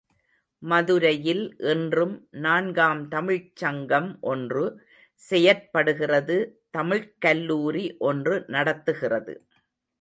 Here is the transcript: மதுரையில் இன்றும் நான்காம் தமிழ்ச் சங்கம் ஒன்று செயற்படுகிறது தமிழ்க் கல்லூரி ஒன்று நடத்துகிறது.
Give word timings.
மதுரையில் 0.63 1.43
இன்றும் 1.65 2.15
நான்காம் 2.39 3.07
தமிழ்ச் 3.07 3.51
சங்கம் 3.55 4.09
ஒன்று 4.23 4.65
செயற்படுகிறது 5.21 6.37
தமிழ்க் 6.71 7.15
கல்லூரி 7.19 7.85
ஒன்று 8.11 8.45
நடத்துகிறது. 8.47 9.35